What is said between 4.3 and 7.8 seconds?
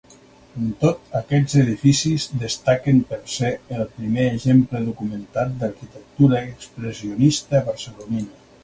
exemple documentat d'arquitectura expressionista